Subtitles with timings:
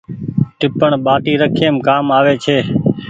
[0.59, 2.57] ٽيپڻ ٻآٽي رکيم ڪآم آوي ڇي۔